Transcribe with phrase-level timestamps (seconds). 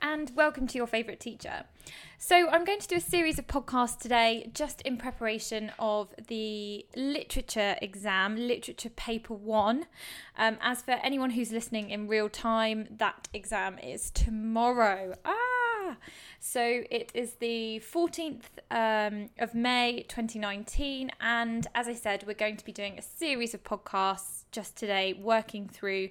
[0.00, 1.64] And welcome to your favourite teacher.
[2.16, 6.86] So, I'm going to do a series of podcasts today just in preparation of the
[6.96, 9.84] literature exam, literature paper one.
[10.38, 15.16] Um, as for anyone who's listening in real time, that exam is tomorrow.
[15.26, 15.96] Ah!
[16.40, 22.56] So, it is the 14th um, of May 2019, and as I said, we're going
[22.56, 26.08] to be doing a series of podcasts just today working through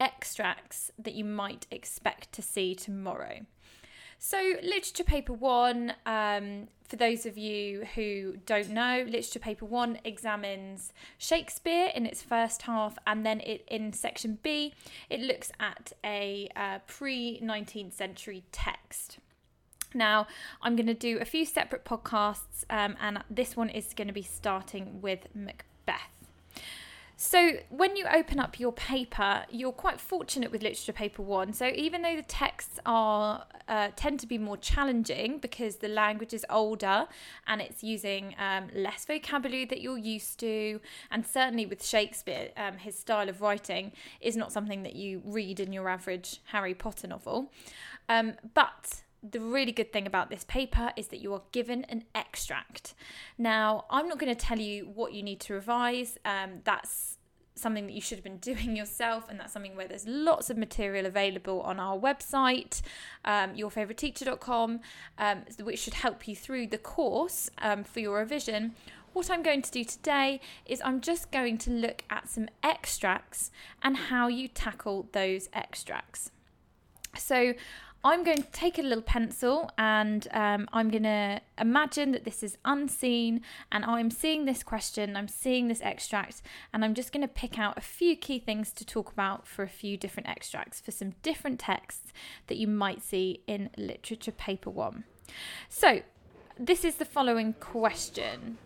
[0.00, 3.40] extracts that you might expect to see tomorrow.
[4.22, 9.98] So, literature paper one, um, for those of you who don't know, literature paper one
[10.04, 14.74] examines Shakespeare in its first half, and then it in section B,
[15.08, 19.20] it looks at a uh, pre 19th century text.
[19.94, 20.26] Now,
[20.60, 24.14] I'm going to do a few separate podcasts, um, and this one is going to
[24.14, 25.69] be starting with Macbeth.
[27.22, 31.52] So, when you open up your paper, you're quite fortunate with literature paper one.
[31.52, 36.32] So, even though the texts are uh, tend to be more challenging because the language
[36.32, 37.06] is older
[37.46, 42.78] and it's using um, less vocabulary that you're used to, and certainly with Shakespeare, um,
[42.78, 47.06] his style of writing is not something that you read in your average Harry Potter
[47.06, 47.52] novel.
[48.08, 52.04] Um, but the really good thing about this paper is that you are given an
[52.14, 52.94] extract.
[53.36, 56.18] Now, I'm not going to tell you what you need to revise.
[56.24, 57.18] Um, that's
[57.54, 60.56] something that you should have been doing yourself, and that's something where there's lots of
[60.56, 62.80] material available on our website,
[63.24, 64.80] um, yourfavouriteteacher.com,
[65.18, 68.74] um, which should help you through the course um, for your revision.
[69.12, 73.50] What I'm going to do today is I'm just going to look at some extracts
[73.82, 76.30] and how you tackle those extracts.
[77.16, 77.54] So,
[78.02, 82.42] I'm going to take a little pencil and um, I'm going to imagine that this
[82.42, 86.40] is unseen and I'm seeing this question, I'm seeing this extract,
[86.72, 89.62] and I'm just going to pick out a few key things to talk about for
[89.62, 92.10] a few different extracts for some different texts
[92.46, 95.04] that you might see in literature paper one.
[95.68, 96.00] So,
[96.58, 98.56] this is the following question.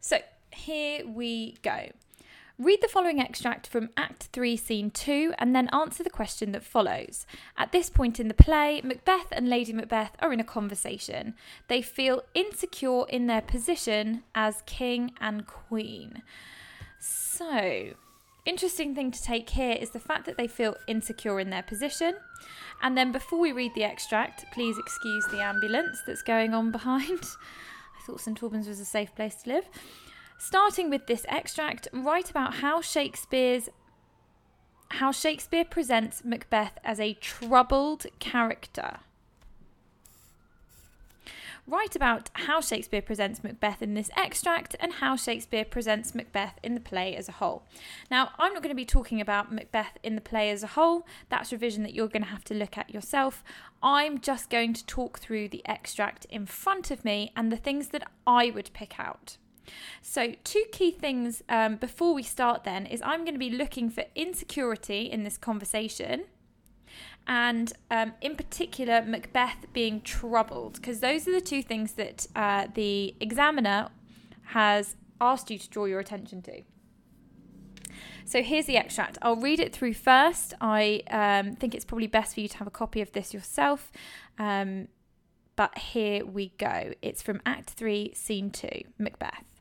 [0.00, 0.18] So,
[0.50, 1.90] here we go.
[2.56, 6.62] Read the following extract from Act 3, Scene 2, and then answer the question that
[6.62, 7.26] follows.
[7.58, 11.34] At this point in the play, Macbeth and Lady Macbeth are in a conversation.
[11.66, 16.22] They feel insecure in their position as king and queen.
[17.00, 17.94] So,
[18.46, 22.14] interesting thing to take here is the fact that they feel insecure in their position.
[22.80, 27.18] And then before we read the extract, please excuse the ambulance that's going on behind.
[27.98, 29.64] I thought St Albans was a safe place to live.
[30.46, 33.70] Starting with this extract, write about how Shakespeare's
[34.88, 38.98] how Shakespeare presents Macbeth as a troubled character.
[41.66, 46.74] Write about how Shakespeare presents Macbeth in this extract and how Shakespeare presents Macbeth in
[46.74, 47.62] the play as a whole.
[48.10, 51.06] Now, I'm not going to be talking about Macbeth in the play as a whole,
[51.30, 53.42] that's revision that you're going to have to look at yourself.
[53.82, 57.88] I'm just going to talk through the extract in front of me and the things
[57.88, 59.38] that I would pick out.
[60.02, 63.90] So, two key things um, before we start then is I'm going to be looking
[63.90, 66.24] for insecurity in this conversation.
[67.26, 72.66] And um, in particular, Macbeth being troubled, because those are the two things that uh,
[72.74, 73.88] the examiner
[74.48, 76.62] has asked you to draw your attention to.
[78.26, 79.18] So here's the extract.
[79.22, 80.54] I'll read it through first.
[80.60, 83.92] I um, think it's probably best for you to have a copy of this yourself.
[84.38, 84.88] Um,
[85.56, 86.92] but here we go.
[87.02, 89.53] It's from Act 3, Scene 2, Macbeth.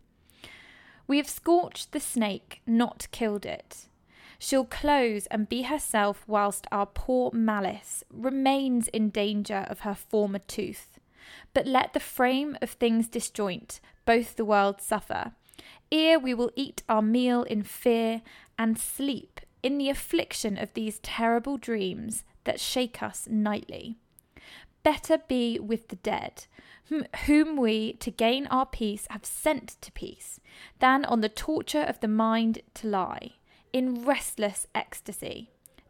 [1.08, 3.88] We have scorched the snake, not killed it.
[4.40, 10.40] She'll close and be herself whilst our poor malice remains in danger of her former
[10.40, 11.00] tooth.
[11.54, 15.32] But let the frame of things disjoint, both the world suffer.
[15.92, 18.22] Ere we will eat our meal in fear
[18.58, 23.98] and sleep in the affliction of these terrible dreams that shake us nightly.
[24.84, 26.46] Better be with the dead,
[27.26, 30.40] whom we, to gain our peace, have sent to peace,
[30.80, 33.32] than on the torture of the mind to lie,
[33.72, 35.50] in restless ecstasy.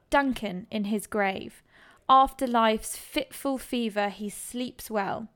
[0.09, 1.63] Duncan in his grave.
[2.07, 5.27] After life's fitful fever, he sleeps well.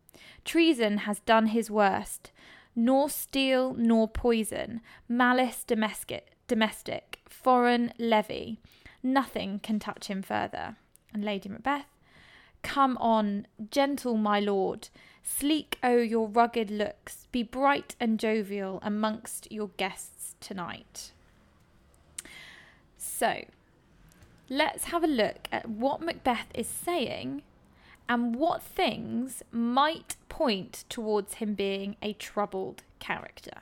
[0.45, 2.31] Treason has done his worst.
[2.75, 8.59] Nor steel nor poison, malice domestic, domestic, foreign levy.
[9.01, 10.75] Nothing can touch him further.
[11.11, 11.87] And Lady Macbeth.
[12.63, 14.89] Come on, gentle my lord,
[15.23, 21.11] sleek o your rugged looks, be bright and jovial amongst your guests tonight.
[22.97, 23.45] So,
[24.49, 27.43] let's have a look at what Macbeth is saying
[28.09, 33.61] and what things might point towards him being a troubled character.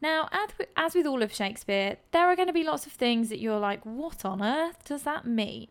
[0.00, 2.92] Now, as with, as with all of Shakespeare, there are going to be lots of
[2.92, 5.68] things that you're like, what on earth does that mean?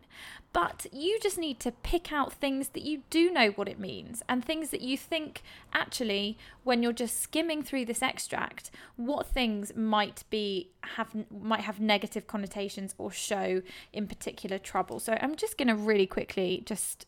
[0.53, 4.21] But you just need to pick out things that you do know what it means
[4.27, 5.43] and things that you think
[5.73, 11.79] actually, when you're just skimming through this extract, what things might be have might have
[11.79, 13.61] negative connotations or show
[13.93, 14.99] in particular trouble.
[14.99, 17.05] So I'm just going to really quickly just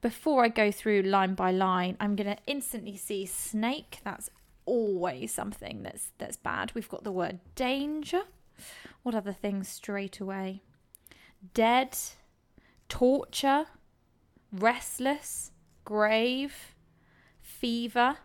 [0.00, 3.98] before I go through line by line, I'm going to instantly see snake.
[4.02, 4.30] That's
[4.64, 6.72] always something that's that's bad.
[6.74, 8.22] We've got the word danger.
[9.02, 10.62] What other things straight away?
[11.52, 11.96] Dead,
[12.88, 13.66] torture,
[14.52, 15.50] restless,
[15.84, 16.74] grave,
[17.40, 18.18] fever,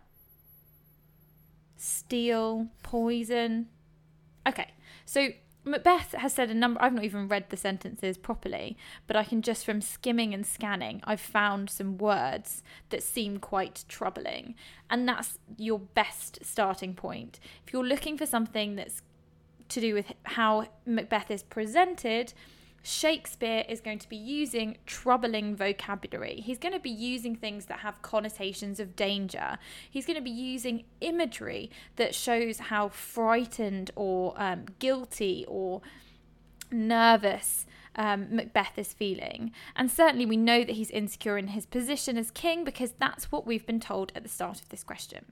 [1.75, 3.67] steel, poison.
[4.47, 4.71] Okay,
[5.05, 5.29] so
[5.63, 9.41] Macbeth has said a number, I've not even read the sentences properly, but I can
[9.41, 14.55] just from skimming and scanning, I've found some words that seem quite troubling.
[14.89, 17.39] And that's your best starting point.
[17.65, 19.01] If you're looking for something that's
[19.69, 22.33] to do with how Macbeth is presented,
[22.83, 26.41] Shakespeare is going to be using troubling vocabulary.
[26.43, 29.57] He's going to be using things that have connotations of danger.
[29.89, 35.81] He's going to be using imagery that shows how frightened or um, guilty or
[36.71, 37.65] nervous
[37.95, 39.51] um, Macbeth is feeling.
[39.75, 43.45] And certainly we know that he's insecure in his position as king because that's what
[43.45, 45.25] we've been told at the start of this question.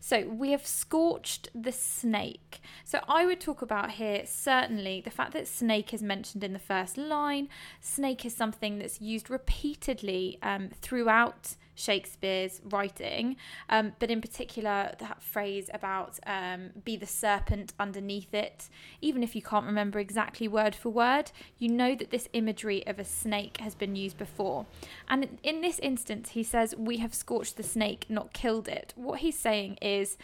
[0.00, 2.60] So we have scorched the snake.
[2.84, 6.58] So I would talk about here certainly the fact that snake is mentioned in the
[6.58, 7.48] first line.
[7.80, 13.36] Snake is something that's used repeatedly um, throughout Shakespeare's writing,
[13.68, 18.68] um, but in particular, that phrase about um, be the serpent underneath it.
[19.00, 22.98] Even if you can't remember exactly word for word, you know that this imagery of
[22.98, 24.66] a snake has been used before.
[25.08, 28.92] And in this instance, he says, We have scorched the snake, not killed it.
[28.96, 30.16] What he's saying is,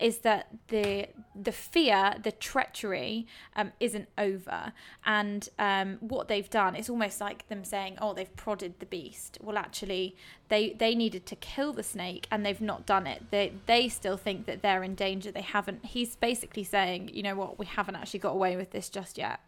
[0.00, 1.08] is that the
[1.40, 4.72] the fear, the treachery, um, isn't over,
[5.04, 9.38] and um, what they've done it's almost like them saying, "Oh, they've prodded the beast."
[9.40, 10.16] Well, actually,
[10.48, 13.30] they they needed to kill the snake, and they've not done it.
[13.30, 15.30] They they still think that they're in danger.
[15.30, 15.84] They haven't.
[15.84, 17.58] He's basically saying, "You know what?
[17.58, 19.40] We haven't actually got away with this just yet."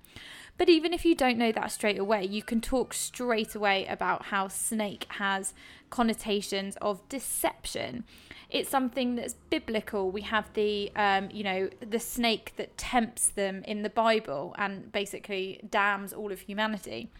[0.62, 4.26] But even if you don't know that straight away, you can talk straight away about
[4.26, 5.54] how snake has
[5.90, 8.04] connotations of deception
[8.48, 10.12] it's something that's biblical.
[10.12, 14.92] We have the, um, you know, the snake that tempts them in the Bible and
[14.92, 17.10] basically damns all of humanity.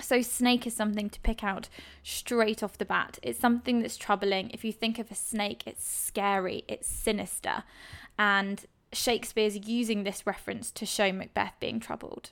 [0.00, 1.68] So, snake is something to pick out
[2.04, 3.18] straight off the bat.
[3.22, 4.50] It's something that's troubling.
[4.50, 7.64] If you think of a snake, it's scary, it's sinister.
[8.18, 12.30] And Shakespeare's using this reference to show Macbeth being troubled.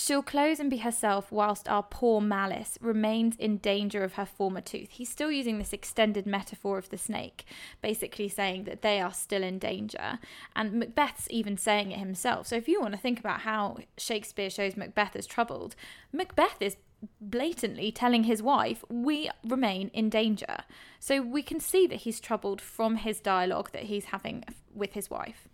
[0.00, 4.60] She'll close and be herself whilst our poor Malice remains in danger of her former
[4.60, 4.90] tooth.
[4.90, 7.44] He's still using this extended metaphor of the snake,
[7.82, 10.20] basically saying that they are still in danger.
[10.54, 12.46] And Macbeth's even saying it himself.
[12.46, 15.74] So if you want to think about how Shakespeare shows Macbeth as troubled,
[16.12, 16.76] Macbeth is
[17.20, 20.58] blatantly telling his wife, We remain in danger.
[21.00, 25.10] So we can see that he's troubled from his dialogue that he's having with his
[25.10, 25.48] wife.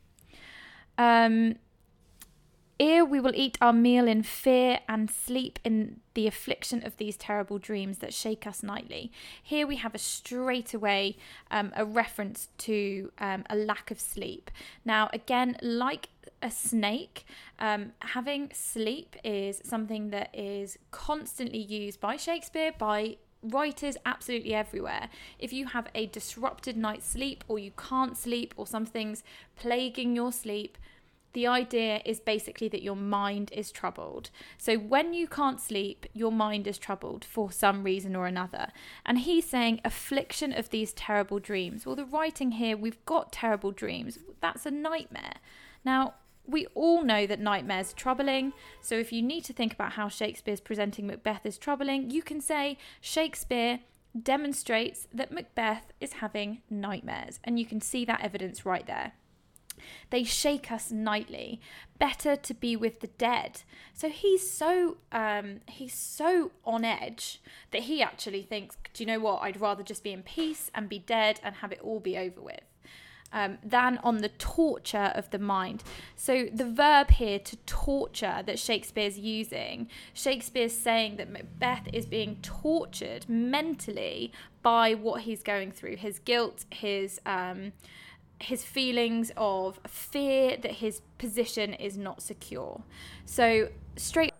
[0.98, 1.56] Um,
[2.80, 7.16] Ere we will eat our meal in fear and sleep in the affliction of these
[7.16, 9.12] terrible dreams that shake us nightly.
[9.42, 11.16] Here we have a straightaway
[11.50, 14.50] um, a reference to um, a lack of sleep.
[14.84, 16.08] Now, again, like
[16.42, 17.24] a snake,
[17.58, 25.08] um, having sleep is something that is constantly used by Shakespeare, by writers absolutely everywhere.
[25.38, 29.22] If you have a disrupted night's sleep, or you can't sleep, or something's
[29.56, 30.78] plaguing your sleep,
[31.34, 34.30] the idea is basically that your mind is troubled.
[34.56, 38.68] So when you can't sleep, your mind is troubled for some reason or another.
[39.04, 41.84] And he's saying affliction of these terrible dreams.
[41.84, 44.18] Well, the writing here, we've got terrible dreams.
[44.40, 45.34] That's a nightmare.
[45.84, 46.14] Now,
[46.46, 50.08] we all know that nightmares are troubling, so if you need to think about how
[50.08, 53.80] Shakespeare's presenting Macbeth as troubling, you can say Shakespeare
[54.20, 59.12] demonstrates that Macbeth is having nightmares, and you can see that evidence right there.
[60.10, 61.60] They shake us nightly.
[61.98, 63.62] Better to be with the dead.
[63.92, 67.40] So he's so um, he's so on edge
[67.70, 69.42] that he actually thinks, do you know what?
[69.42, 72.40] I'd rather just be in peace and be dead and have it all be over
[72.40, 72.60] with.
[73.32, 75.82] Um, than on the torture of the mind.
[76.14, 82.36] So, the verb here to torture that Shakespeare's using, Shakespeare's saying that Macbeth is being
[82.42, 84.30] tortured mentally
[84.62, 87.20] by what he's going through his guilt, his.
[87.26, 87.72] Um,
[88.44, 92.82] his feelings of fear that his position is not secure.
[93.24, 94.34] So straight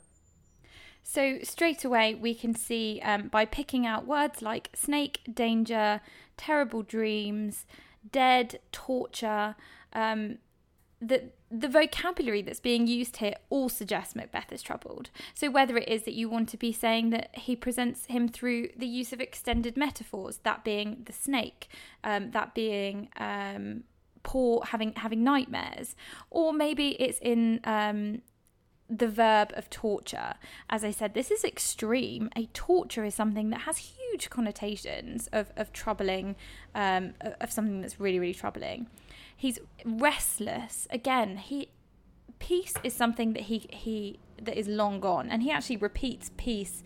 [1.06, 6.00] so straight away we can see um, by picking out words like snake, danger,
[6.36, 7.66] terrible dreams,
[8.10, 9.54] dead, torture,
[9.92, 10.38] um,
[11.00, 15.10] the the vocabulary that's being used here all suggests Macbeth is troubled.
[15.34, 18.70] So whether it is that you want to be saying that he presents him through
[18.76, 21.68] the use of extended metaphors, that being the snake,
[22.02, 23.84] um, that being um,
[24.24, 25.94] poor having having nightmares,
[26.30, 28.22] or maybe it's in um,
[28.90, 30.34] the verb of torture.
[30.68, 32.28] As I said, this is extreme.
[32.36, 36.34] A torture is something that has huge connotations of of troubling,
[36.74, 38.88] um, of something that's really really troubling.
[39.36, 40.88] He's restless.
[40.90, 41.68] Again, he
[42.38, 46.82] peace is something that he he that is long gone, and he actually repeats peace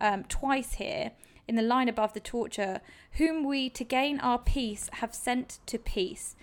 [0.00, 1.12] um, twice here
[1.46, 2.80] in the line above the torture.
[3.12, 6.36] Whom we to gain our peace have sent to peace.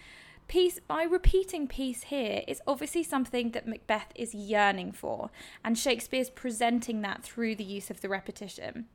[0.47, 5.31] Peace, by repeating peace here, is obviously something that Macbeth is yearning for,
[5.63, 8.85] and Shakespeare's presenting that through the use of the repetition.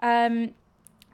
[0.00, 0.54] Um,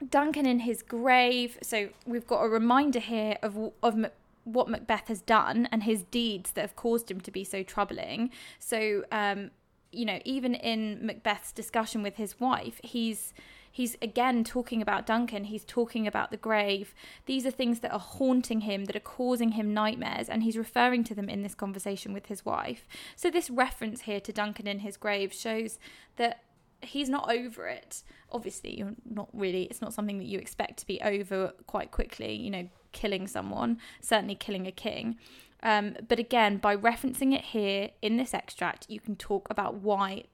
[0.07, 1.57] Duncan in his grave.
[1.61, 4.05] So we've got a reminder here of of
[4.45, 8.31] what Macbeth has done and his deeds that have caused him to be so troubling.
[8.57, 9.51] So, um,
[9.91, 13.33] you know, even in Macbeth's discussion with his wife, he's
[13.71, 16.93] he's again talking about Duncan, he's talking about the grave.
[17.25, 21.03] These are things that are haunting him, that are causing him nightmares, and he's referring
[21.05, 22.87] to them in this conversation with his wife.
[23.15, 25.79] So, this reference here to Duncan in his grave shows
[26.17, 26.43] that
[26.81, 28.03] he's not over it.
[28.31, 32.33] Obviously, you're not really, it's not something that you expect to be over quite quickly.
[32.33, 35.17] You know, killing someone, certainly killing a king.
[35.61, 40.25] Um, but again, by referencing it here in this extract, you can talk about why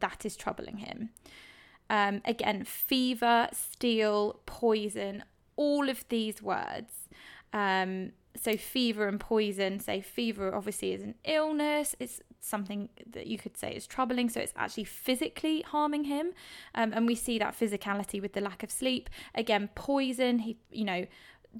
[0.00, 1.10] that is troubling him.
[1.92, 5.24] Um, again, fever, steel, poison,
[5.56, 6.94] all of these words.
[7.52, 13.36] Um, so, fever and poison, say fever obviously is an illness, it's something that you
[13.36, 14.30] could say is troubling.
[14.30, 16.32] So, it's actually physically harming him.
[16.74, 19.10] Um, and we see that physicality with the lack of sleep.
[19.34, 21.06] Again, poison, he, you know,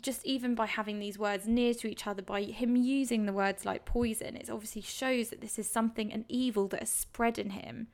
[0.00, 3.66] just even by having these words near to each other, by him using the words
[3.66, 7.50] like poison, it obviously shows that this is something, an evil that has spread in
[7.50, 7.88] him.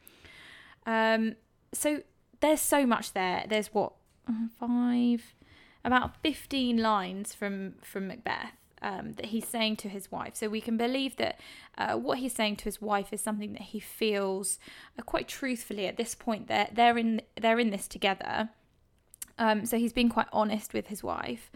[0.86, 1.34] Um,
[1.72, 2.02] so
[2.40, 3.44] there's so much there.
[3.48, 3.92] There's what
[4.58, 5.34] five,
[5.84, 8.52] about fifteen lines from from Macbeth.
[8.80, 10.36] Um, that he's saying to his wife.
[10.36, 11.40] So we can believe that
[11.76, 14.60] uh, what he's saying to his wife is something that he feels
[14.96, 16.46] uh, quite truthfully at this point.
[16.46, 18.50] They're they're in they're in this together.
[19.36, 21.50] Um, so he's being quite honest with his wife.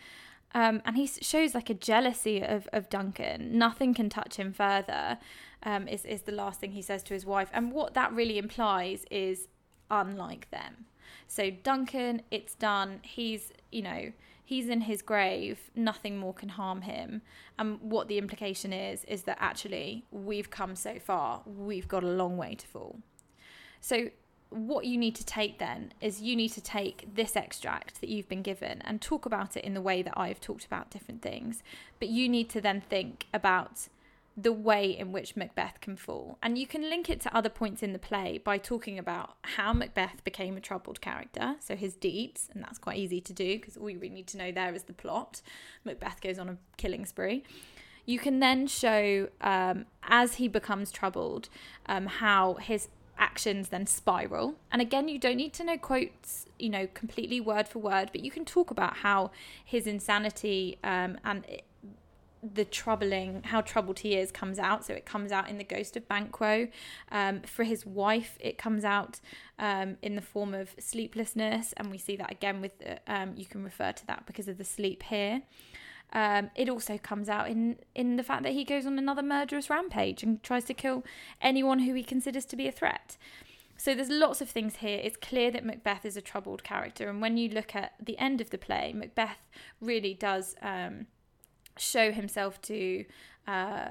[0.52, 3.56] Um, and he shows like a jealousy of, of Duncan.
[3.56, 5.18] Nothing can touch him further,
[5.62, 7.50] um, is, is the last thing he says to his wife.
[7.52, 9.46] And what that really implies is
[9.92, 10.86] unlike them.
[11.28, 13.00] So Duncan, it's done.
[13.02, 14.12] He's, you know,
[14.44, 15.70] he's in his grave.
[15.76, 17.22] Nothing more can harm him.
[17.58, 21.42] And what the implication is, is that actually we've come so far.
[21.46, 22.98] We've got a long way to fall.
[23.80, 24.10] So
[24.50, 28.28] what you need to take then is you need to take this extract that you've
[28.28, 31.62] been given and talk about it in the way that I've talked about different things.
[31.98, 33.88] But you need to then think about
[34.36, 36.38] the way in which Macbeth can fall.
[36.42, 39.72] And you can link it to other points in the play by talking about how
[39.72, 43.76] Macbeth became a troubled character, so his deeds, and that's quite easy to do because
[43.76, 45.42] all you really need to know there is the plot.
[45.84, 47.44] Macbeth goes on a killing spree.
[48.06, 51.48] You can then show, um, as he becomes troubled,
[51.86, 54.56] um, how his actions then spiral.
[54.72, 58.24] And again, you don't need to know quotes, you know, completely word for word, but
[58.24, 59.30] you can talk about how
[59.64, 61.44] his insanity um, and
[62.42, 64.84] the troubling, how troubled he is, comes out.
[64.84, 66.68] So it comes out in the ghost of Banquo.
[67.10, 69.20] Um, for his wife, it comes out
[69.58, 72.72] um, in the form of sleeplessness, and we see that again with.
[72.84, 75.42] Uh, um, you can refer to that because of the sleep here.
[76.12, 79.70] Um, it also comes out in in the fact that he goes on another murderous
[79.70, 81.04] rampage and tries to kill
[81.40, 83.16] anyone who he considers to be a threat.
[83.76, 85.00] So there's lots of things here.
[85.02, 88.40] It's clear that Macbeth is a troubled character, and when you look at the end
[88.40, 89.48] of the play, Macbeth
[89.80, 91.06] really does um,
[91.76, 93.04] show himself to.
[93.46, 93.88] Uh,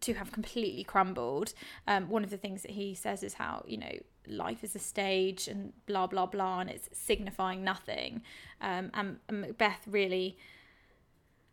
[0.00, 1.52] to have completely crumbled.
[1.86, 3.92] Um, one of the things that he says is how, you know,
[4.26, 8.22] life is a stage and blah, blah, blah, and it's signifying nothing.
[8.62, 10.38] Um, and, and Macbeth really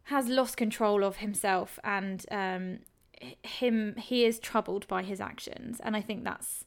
[0.07, 2.79] has lost control of himself and um,
[3.43, 6.63] him he is troubled by his actions and i think that's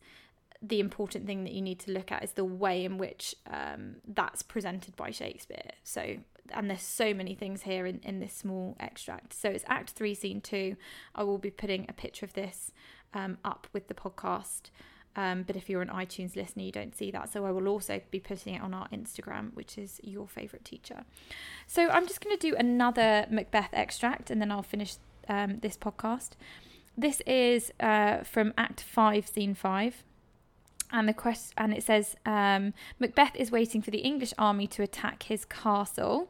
[0.61, 3.97] the important thing that you need to look at is the way in which um,
[4.07, 6.17] that's presented by shakespeare so
[6.52, 10.14] and there's so many things here in, in this small extract so it's act 3
[10.14, 10.76] scene 2
[11.14, 12.73] i will be putting a picture of this
[13.14, 14.71] um, up with the podcast
[15.16, 17.33] um, but if you're an iTunes listener, you don't see that.
[17.33, 21.04] So I will also be putting it on our Instagram, which is your favourite teacher.
[21.66, 24.97] So I'm just going to do another Macbeth extract and then I'll finish
[25.28, 26.30] um, this podcast.
[26.97, 30.04] This is uh, from Act 5, Scene 5.
[30.93, 34.83] And the quest and it says um, Macbeth is waiting for the English army to
[34.83, 36.29] attack his castle.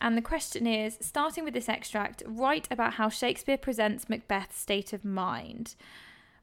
[0.00, 4.92] And the question is starting with this extract, write about how Shakespeare presents Macbeth's state
[4.92, 5.74] of mind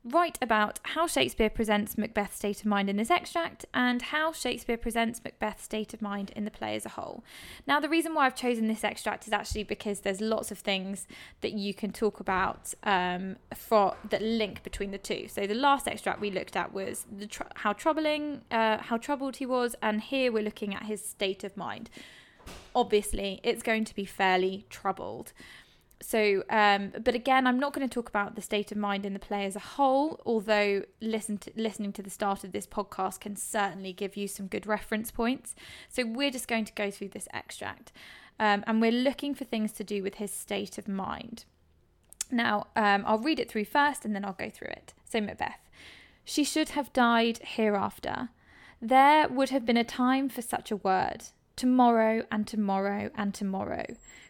[0.08, 4.78] write about how Shakespeare presents Macbeth's state of mind in this extract and how Shakespeare
[4.78, 7.24] presents Macbeth's state of mind in the play as a whole.
[7.66, 11.08] Now, the reason why I've chosen this extract is actually because there's lots of things
[11.42, 15.28] that you can talk about um, for that link between the two.
[15.28, 19.46] So the last extract we looked at was tr- how troubling, uh, how troubled he
[19.46, 21.90] was, and here we're looking at his state of mind.
[22.76, 25.34] Obviously, it's going to be fairly troubled
[26.02, 29.14] so um, but again i'm not going to talk about the state of mind in
[29.14, 33.20] the play as a whole although listen to, listening to the start of this podcast
[33.20, 35.56] can certainly give you some good reference points.
[35.90, 37.92] So we're just going to go through this extract
[38.40, 41.46] um, and we're looking for things to do with his state of mind.
[42.30, 44.94] Now um, i'll read it through first and then i'll go through it.
[45.10, 45.68] So macbeth
[46.24, 48.30] she should have died hereafter.
[48.82, 51.24] There would have been a time for such a word.
[51.56, 53.86] Tomorrow and tomorrow and tomorrow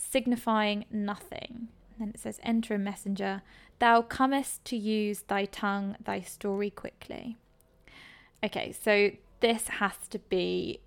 [0.00, 1.68] signifying nothing.
[1.98, 3.42] Then it says, Enter a messenger.
[3.78, 7.36] Thou comest to use thy tongue, thy story quickly.
[8.42, 10.80] Okay, so this has to be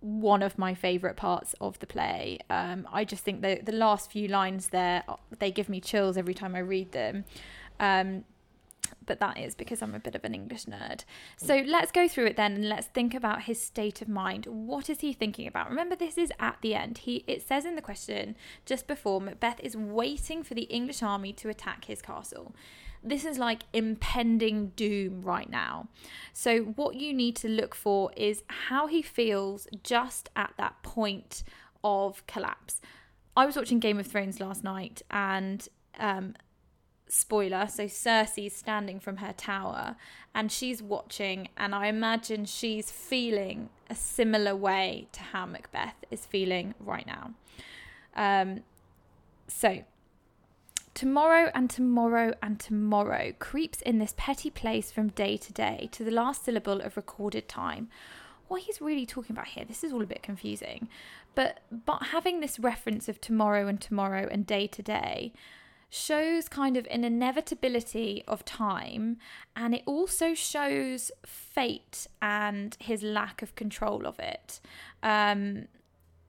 [0.00, 2.38] one of my favorite parts of the play.
[2.50, 5.02] Um, I just think that the last few lines there,
[5.38, 7.24] they give me chills every time I read them.
[7.80, 8.24] Um,
[9.06, 11.04] but that is because I'm a bit of an English nerd.
[11.36, 14.46] So let's go through it then and let's think about his state of mind.
[14.46, 15.68] What is he thinking about?
[15.68, 16.98] Remember, this is at the end.
[16.98, 21.32] He it says in the question just before Macbeth is waiting for the English army
[21.34, 22.54] to attack his castle.
[23.02, 25.88] This is like impending doom right now.
[26.32, 31.44] So what you need to look for is how he feels just at that point
[31.82, 32.80] of collapse.
[33.36, 36.34] I was watching Game of Thrones last night and um,
[37.14, 39.96] spoiler so cersei's standing from her tower
[40.34, 46.26] and she's watching and i imagine she's feeling a similar way to how macbeth is
[46.26, 47.32] feeling right now.
[48.16, 48.62] Um,
[49.46, 49.84] so
[50.94, 56.04] tomorrow and tomorrow and tomorrow creeps in this petty place from day to day to
[56.04, 57.88] the last syllable of recorded time.
[58.48, 60.88] What he's really talking about here this is all a bit confusing
[61.34, 65.32] but but having this reference of tomorrow and tomorrow and day to day
[65.94, 69.16] shows kind of an inevitability of time
[69.54, 74.60] and it also shows fate and his lack of control of it.
[75.02, 75.68] Um,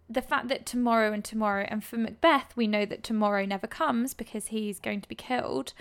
[0.07, 4.13] the fact that tomorrow and tomorrow, and for Macbeth, we know that tomorrow never comes
[4.13, 5.73] because he's going to be killed.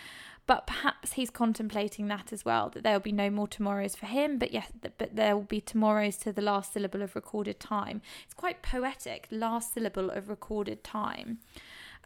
[0.46, 4.04] But perhaps he's contemplating that as well, that there will be no more tomorrows for
[4.04, 8.02] him, but yes, but there will be tomorrows to the last syllable of recorded time.
[8.24, 11.38] It's quite poetic, last syllable of recorded time.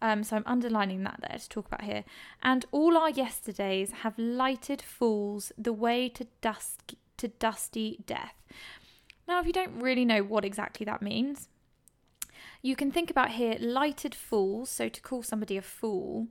[0.00, 2.04] Um, so I'm underlining that there to talk about here.
[2.42, 8.34] And all our yesterdays have lighted fools the way to dust to dusty death.
[9.26, 11.48] Now, if you don't really know what exactly that means,
[12.62, 14.70] you can think about here lighted fools.
[14.70, 16.28] So to call somebody a fool,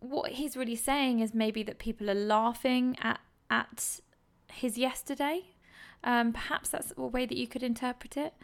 [0.00, 3.20] what he's really saying is maybe that people are laughing at
[3.50, 4.00] at
[4.52, 5.42] his yesterday.
[6.04, 8.34] Um, perhaps that's a way that you could interpret it.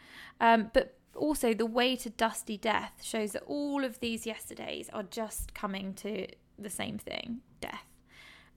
[0.41, 5.03] Um, but also the way to dusty death shows that all of these yesterdays are
[5.03, 7.85] just coming to the same thing death.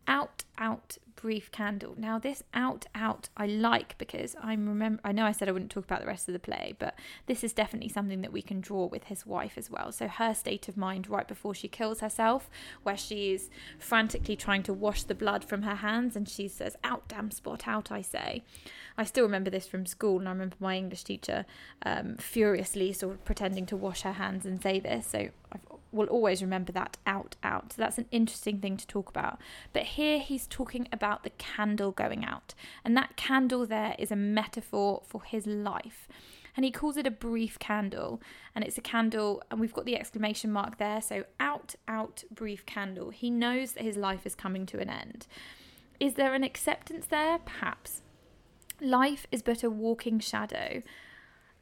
[0.07, 1.95] Out out brief candle.
[1.99, 5.71] Now this out out i like because i'm remember i know i said i wouldn't
[5.71, 6.95] talk about the rest of the play but
[7.27, 9.91] this is definitely something that we can draw with his wife as well.
[9.91, 12.49] So her state of mind right before she kills herself
[12.85, 16.77] where she is frantically trying to wash the blood from her hands and she says
[16.85, 18.43] out damn spot out i say.
[18.97, 21.47] I still remember this from school, and I remember my English teacher
[21.87, 25.07] um, furiously sort of pretending to wash her hands and say this.
[25.07, 25.59] So I
[25.93, 27.73] will always remember that out, out.
[27.73, 29.41] So that's an interesting thing to talk about.
[29.73, 34.17] But here he's talking about the candle going out, and that candle there is a
[34.17, 36.09] metaphor for his life.
[36.57, 38.21] And he calls it a brief candle.
[38.53, 41.01] And it's a candle and we've got the exclamation mark there.
[41.01, 43.11] So out out brief candle.
[43.11, 45.29] He knows that his life is coming to an end.
[46.01, 47.39] Is there an acceptance there?
[47.39, 48.03] Perhaps.
[48.81, 50.83] Life is but a walking shadow.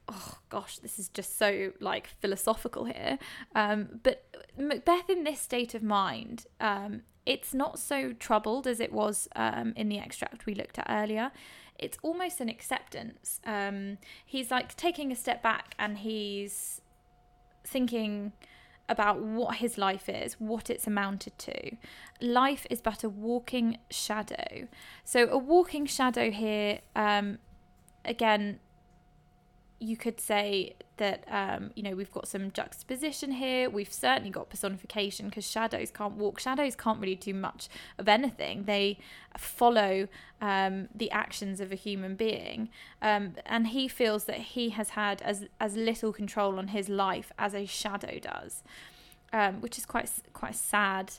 [0.09, 3.19] Oh gosh, this is just so like philosophical here.
[3.55, 4.25] Um, but
[4.57, 9.73] Macbeth, in this state of mind, um, it's not so troubled as it was um,
[9.77, 11.33] in the extract we looked at earlier.
[11.79, 13.41] It's almost an acceptance.
[13.45, 16.81] Um, he's like taking a step back and he's
[17.65, 18.33] thinking
[18.89, 21.77] about what his life is, what it's amounted to.
[22.21, 24.69] Life is but a walking shadow.
[25.05, 27.39] So, a walking shadow here, um,
[28.05, 28.61] again,
[29.79, 33.69] you could say that um, you know we've got some juxtaposition here.
[33.69, 36.41] We've certainly got personification because shadows can't walk.
[36.41, 38.65] Shadows can't really do much of anything.
[38.65, 38.99] They
[39.37, 40.09] follow
[40.41, 42.71] um, the actions of a human being,
[43.03, 47.33] um, and he feels that he has had as as little control on his life
[47.39, 48.63] as a shadow does,
[49.33, 51.13] um, which is quite quite sad.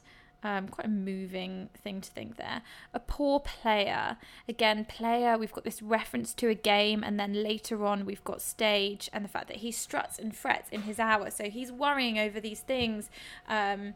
[0.44, 2.62] Um, quite a moving thing to think there.
[2.94, 4.18] A poor player.
[4.48, 8.42] Again, player, we've got this reference to a game, and then later on, we've got
[8.42, 11.32] stage and the fact that he struts and frets in his hour.
[11.32, 13.10] So he's worrying over these things.
[13.50, 13.96] Um,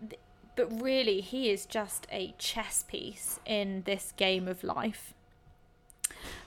[0.00, 0.20] th-
[0.54, 5.12] but really, he is just a chess piece in this game of life.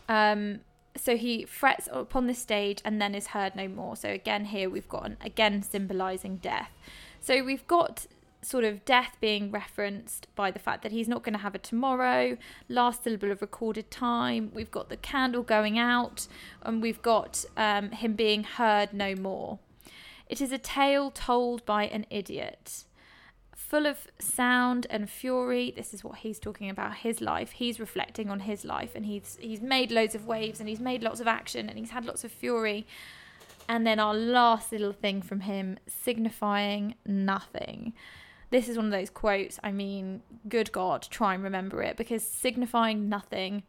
[0.08, 0.62] Um,
[0.96, 3.96] so he frets upon the stage and then is heard no more.
[3.96, 6.72] So again, here we've got an, again symbolizing death.
[7.20, 8.08] So we've got
[8.48, 11.58] sort of death being referenced by the fact that he's not going to have a
[11.58, 12.38] tomorrow,
[12.70, 14.52] last syllable of recorded time.
[14.54, 16.28] We've got the candle going out,
[16.62, 19.60] and we've got um, him being heard no more.
[20.30, 22.86] It is a tale told by an idiot.
[23.54, 25.74] Full of sound and fury.
[25.76, 27.52] This is what he's talking about his life.
[27.52, 31.04] He's reflecting on his life and he's he's made loads of waves and he's made
[31.04, 32.88] lots of action and he's had lots of fury.
[33.68, 37.94] And then our last little thing from him signifying nothing
[38.50, 39.60] this is one of those quotes.
[39.64, 43.64] I mean, good God, try and remember it because signifying nothing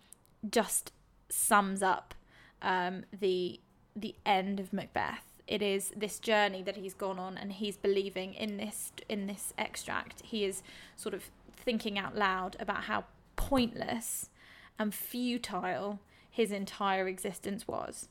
[0.48, 0.92] just
[1.28, 2.14] sums up
[2.62, 3.60] um, the
[3.96, 5.24] the end of Macbeth.
[5.46, 9.52] It is this journey that he's gone on, and he's believing in this in this
[9.58, 10.22] extract.
[10.22, 10.62] He is
[10.96, 13.04] sort of thinking out loud about how
[13.36, 14.30] pointless
[14.78, 15.98] and futile
[16.30, 18.08] his entire existence was.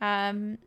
[0.00, 0.58] Um,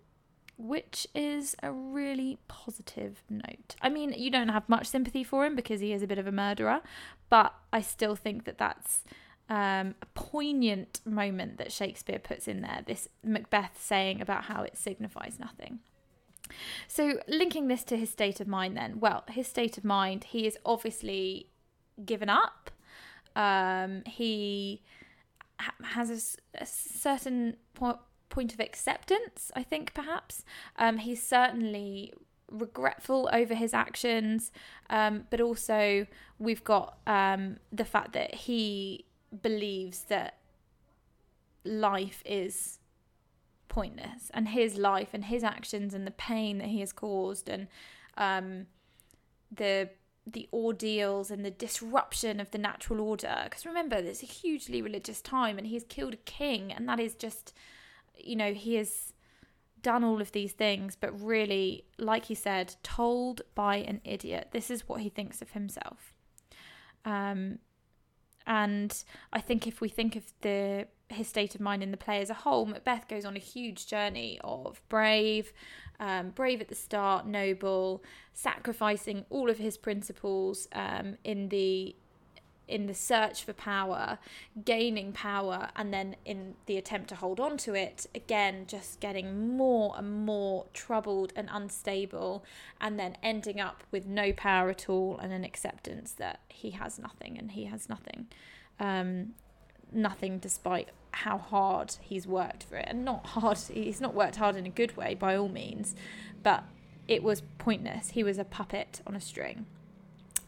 [0.57, 3.75] which is a really positive note.
[3.81, 6.27] I mean, you don't have much sympathy for him because he is a bit of
[6.27, 6.81] a murderer,
[7.29, 9.03] but I still think that that's
[9.49, 12.81] um, a poignant moment that Shakespeare puts in there.
[12.85, 15.79] This Macbeth saying about how it signifies nothing.
[16.87, 20.47] So, linking this to his state of mind, then, well, his state of mind, he
[20.47, 21.47] is obviously
[22.03, 22.71] given up.
[23.35, 24.81] Um, he
[25.59, 27.97] ha- has a, a certain point
[28.29, 30.43] point of acceptance, I think, perhaps.
[30.77, 32.13] Um, he's certainly
[32.49, 34.51] regretful over his actions,
[34.89, 36.07] um, but also
[36.39, 39.05] we've got um, the fact that he
[39.41, 40.37] believes that
[41.63, 42.79] life is
[43.67, 47.67] pointless and his life and his actions and the pain that he has caused and
[48.17, 48.65] um,
[49.51, 49.89] the
[50.25, 55.21] the ordeals and the disruption of the natural order because remember it's a hugely religious
[55.21, 57.53] time and he's killed a king and that is just
[58.23, 59.13] you know, he has
[59.81, 64.49] done all of these things, but really, like he said, told by an idiot.
[64.51, 66.13] This is what he thinks of himself.
[67.05, 67.59] Um,
[68.45, 72.21] and I think if we think of the his state of mind in the play
[72.21, 75.53] as a whole, Macbeth goes on a huge journey of brave,
[76.01, 78.03] um, brave at the start, noble,
[78.33, 81.95] sacrificing all of his principles um, in the
[82.67, 84.17] in the search for power,
[84.65, 89.55] gaining power, and then in the attempt to hold on to it, again, just getting
[89.55, 92.43] more and more troubled and unstable,
[92.81, 96.99] and then ending up with no power at all and an acceptance that he has
[96.99, 98.27] nothing and he has nothing.
[98.79, 99.33] Um,
[99.91, 102.85] nothing despite how hard he's worked for it.
[102.87, 105.95] And not hard, he's not worked hard in a good way by all means,
[106.43, 106.63] but
[107.07, 108.11] it was pointless.
[108.11, 109.65] He was a puppet on a string.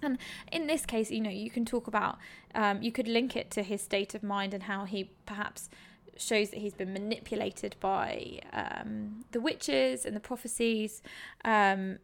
[0.01, 0.17] And
[0.51, 2.17] in this case, you know, you can talk about,
[2.55, 5.69] um, you could link it to his state of mind and how he perhaps
[6.17, 11.01] shows that he's been manipulated by um, the witches and the prophecies.
[11.45, 11.99] Um,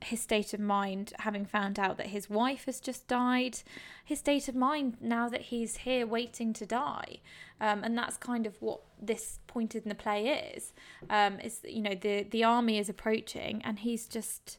[0.00, 3.58] his state of mind, having found out that his wife has just died,
[4.04, 7.18] his state of mind now that he's here waiting to die,
[7.60, 10.72] um, and that's kind of what this point in the play is.
[11.10, 14.58] Um, is you know the the army is approaching, and he's just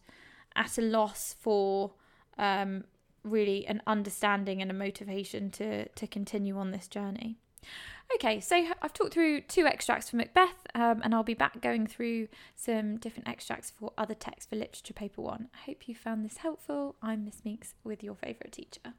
[0.55, 1.93] at a loss for
[2.39, 2.85] um,
[3.23, 7.37] really an understanding and a motivation to to continue on this journey.
[8.15, 11.85] Okay, so I've talked through two extracts from Macbeth, um, and I'll be back going
[11.85, 15.49] through some different extracts for other texts for Literature Paper 1.
[15.53, 16.95] I hope you found this helpful.
[17.03, 18.93] I'm Miss Meeks with your favourite teacher.